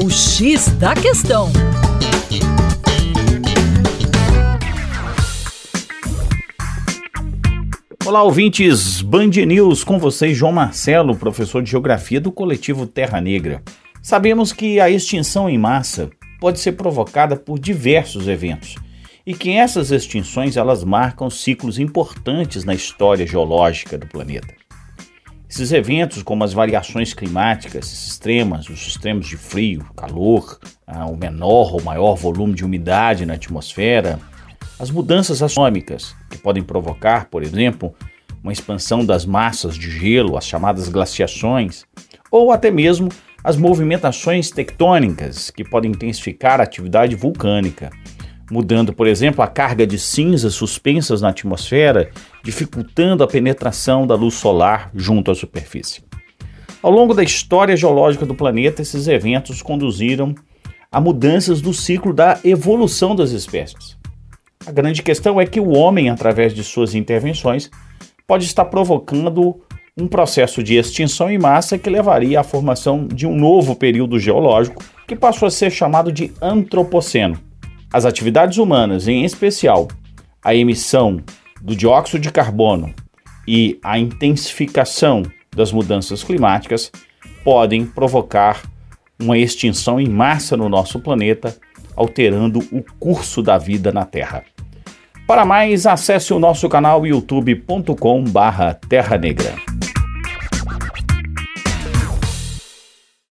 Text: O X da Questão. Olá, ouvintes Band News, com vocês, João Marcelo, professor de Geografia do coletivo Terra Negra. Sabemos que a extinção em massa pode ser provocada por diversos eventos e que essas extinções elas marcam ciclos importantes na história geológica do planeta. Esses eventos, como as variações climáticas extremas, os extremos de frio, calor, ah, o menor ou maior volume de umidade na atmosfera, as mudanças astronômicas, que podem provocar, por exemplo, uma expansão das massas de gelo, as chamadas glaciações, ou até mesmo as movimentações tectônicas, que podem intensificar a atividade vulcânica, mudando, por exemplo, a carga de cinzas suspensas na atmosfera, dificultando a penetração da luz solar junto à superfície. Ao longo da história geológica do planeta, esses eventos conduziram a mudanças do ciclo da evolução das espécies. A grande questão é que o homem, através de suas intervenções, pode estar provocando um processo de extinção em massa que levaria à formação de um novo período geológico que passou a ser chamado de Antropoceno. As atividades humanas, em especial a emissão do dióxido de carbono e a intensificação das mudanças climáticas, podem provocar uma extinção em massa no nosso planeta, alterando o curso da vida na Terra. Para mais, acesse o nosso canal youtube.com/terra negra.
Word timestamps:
O 0.00 0.08
X 0.08 0.68
da 0.78 0.94
Questão. 0.94 1.50
Olá, 8.06 8.22
ouvintes 8.22 9.02
Band 9.02 9.30
News, 9.44 9.82
com 9.82 9.98
vocês, 9.98 10.36
João 10.36 10.52
Marcelo, 10.52 11.16
professor 11.16 11.64
de 11.64 11.72
Geografia 11.72 12.20
do 12.20 12.30
coletivo 12.30 12.86
Terra 12.86 13.20
Negra. 13.20 13.60
Sabemos 14.00 14.52
que 14.52 14.78
a 14.78 14.88
extinção 14.88 15.50
em 15.50 15.58
massa 15.58 16.08
pode 16.40 16.60
ser 16.60 16.72
provocada 16.72 17.34
por 17.34 17.58
diversos 17.58 18.28
eventos 18.28 18.76
e 19.26 19.34
que 19.34 19.50
essas 19.50 19.90
extinções 19.90 20.56
elas 20.56 20.84
marcam 20.84 21.28
ciclos 21.28 21.76
importantes 21.76 22.64
na 22.64 22.72
história 22.72 23.26
geológica 23.26 23.98
do 23.98 24.06
planeta. 24.06 24.67
Esses 25.58 25.72
eventos, 25.72 26.22
como 26.22 26.44
as 26.44 26.52
variações 26.52 27.12
climáticas 27.12 27.92
extremas, 27.92 28.68
os 28.68 28.86
extremos 28.86 29.26
de 29.26 29.36
frio, 29.36 29.84
calor, 29.96 30.56
ah, 30.86 31.06
o 31.06 31.16
menor 31.16 31.74
ou 31.74 31.82
maior 31.82 32.14
volume 32.14 32.54
de 32.54 32.64
umidade 32.64 33.26
na 33.26 33.34
atmosfera, 33.34 34.20
as 34.78 34.88
mudanças 34.88 35.42
astronômicas, 35.42 36.14
que 36.30 36.38
podem 36.38 36.62
provocar, 36.62 37.24
por 37.24 37.42
exemplo, 37.42 37.92
uma 38.40 38.52
expansão 38.52 39.04
das 39.04 39.26
massas 39.26 39.74
de 39.74 39.90
gelo, 39.90 40.36
as 40.36 40.46
chamadas 40.46 40.88
glaciações, 40.88 41.84
ou 42.30 42.52
até 42.52 42.70
mesmo 42.70 43.08
as 43.42 43.56
movimentações 43.56 44.52
tectônicas, 44.52 45.50
que 45.50 45.64
podem 45.64 45.90
intensificar 45.90 46.60
a 46.60 46.62
atividade 46.62 47.16
vulcânica, 47.16 47.90
mudando, 48.50 48.92
por 48.92 49.06
exemplo, 49.06 49.42
a 49.42 49.46
carga 49.46 49.86
de 49.86 49.98
cinzas 49.98 50.54
suspensas 50.54 51.20
na 51.20 51.28
atmosfera, 51.28 52.10
dificultando 52.42 53.22
a 53.22 53.26
penetração 53.26 54.06
da 54.06 54.14
luz 54.14 54.34
solar 54.34 54.90
junto 54.94 55.30
à 55.30 55.34
superfície. 55.34 56.02
Ao 56.82 56.90
longo 56.90 57.12
da 57.12 57.22
história 57.22 57.76
geológica 57.76 58.24
do 58.24 58.34
planeta, 58.34 58.82
esses 58.82 59.08
eventos 59.08 59.60
conduziram 59.62 60.34
a 60.90 61.00
mudanças 61.00 61.60
do 61.60 61.74
ciclo 61.74 62.14
da 62.14 62.38
evolução 62.44 63.14
das 63.14 63.30
espécies. 63.30 63.98
A 64.66 64.72
grande 64.72 65.02
questão 65.02 65.40
é 65.40 65.46
que 65.46 65.60
o 65.60 65.70
homem, 65.70 66.08
através 66.08 66.54
de 66.54 66.62
suas 66.62 66.94
intervenções, 66.94 67.70
pode 68.26 68.44
estar 68.44 68.66
provocando 68.66 69.60
um 69.96 70.06
processo 70.06 70.62
de 70.62 70.76
extinção 70.76 71.30
em 71.30 71.38
massa 71.38 71.76
que 71.76 71.90
levaria 71.90 72.40
à 72.40 72.44
formação 72.44 73.06
de 73.06 73.26
um 73.26 73.34
novo 73.34 73.74
período 73.74 74.18
geológico 74.18 74.82
que 75.06 75.16
passou 75.16 75.48
a 75.48 75.50
ser 75.50 75.70
chamado 75.70 76.12
de 76.12 76.32
Antropoceno. 76.40 77.47
As 77.92 78.04
atividades 78.04 78.58
humanas, 78.58 79.08
em 79.08 79.24
especial 79.24 79.88
a 80.44 80.54
emissão 80.54 81.20
do 81.60 81.74
dióxido 81.74 82.20
de 82.20 82.30
carbono 82.30 82.94
e 83.46 83.78
a 83.82 83.98
intensificação 83.98 85.22
das 85.54 85.72
mudanças 85.72 86.22
climáticas, 86.22 86.92
podem 87.42 87.86
provocar 87.86 88.62
uma 89.18 89.38
extinção 89.38 89.98
em 89.98 90.08
massa 90.08 90.56
no 90.56 90.68
nosso 90.68 91.00
planeta, 91.00 91.56
alterando 91.96 92.60
o 92.70 92.84
curso 93.00 93.42
da 93.42 93.58
vida 93.58 93.90
na 93.90 94.04
Terra. 94.04 94.44
Para 95.26 95.44
mais, 95.44 95.84
acesse 95.86 96.32
o 96.32 96.38
nosso 96.38 96.68
canal 96.68 97.04
youtube.com/terra 97.06 99.18
negra. 99.18 99.67